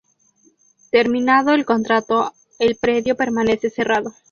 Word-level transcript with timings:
Terminado 0.89 1.53
el 1.53 1.63
contrato 1.63 2.33
el 2.57 2.75
predio 2.75 3.15
permanece 3.15 3.69
cerrado. 3.69 4.15